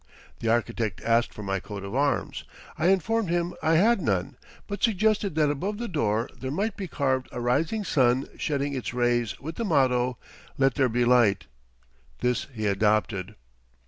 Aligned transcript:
The 0.39 0.49
architect 0.49 0.99
asked 1.03 1.31
for 1.31 1.43
my 1.43 1.59
coat 1.59 1.83
of 1.83 1.93
arms. 1.93 2.43
I 2.75 2.87
informed 2.87 3.29
him 3.29 3.53
I 3.61 3.75
had 3.75 4.01
none, 4.01 4.35
but 4.65 4.81
suggested 4.81 5.35
that 5.35 5.51
above 5.51 5.77
the 5.77 5.87
door 5.87 6.27
there 6.35 6.49
might 6.49 6.75
be 6.75 6.87
carved 6.87 7.29
a 7.31 7.39
rising 7.39 7.83
sun 7.83 8.27
shedding 8.39 8.73
its 8.73 8.95
rays 8.95 9.39
with 9.39 9.57
the 9.57 9.63
motto: 9.63 10.17
"Let 10.57 10.73
there 10.73 10.89
be 10.89 11.05
light." 11.05 11.45
This 12.17 12.47
he 12.51 12.65
adopted. 12.65 13.35